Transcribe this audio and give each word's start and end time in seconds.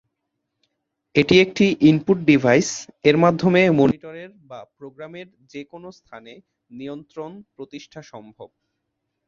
এটি 1.15 1.35
একটি 1.39 1.65
input 1.81 2.19
device, 2.25 2.69
এর 3.03 3.17
মাধ্যমে 3.17 3.61
মনিটরের 3.79 4.31
বা 4.49 4.59
প্রোগ্রামের 4.77 5.27
যে 5.51 5.61
কোন 5.63 5.83
স্থানে 5.91 6.33
নিয়ন্ত্রণ 6.71 7.31
প্রতিষ্ঠা 7.55 8.01
সম্ভব। 8.11 8.49